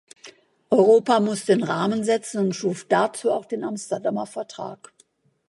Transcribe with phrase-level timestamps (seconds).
[0.71, 4.91] Europa muss den Rahmen setzen und schuf dazu auch den Amsterdamer Vertrag.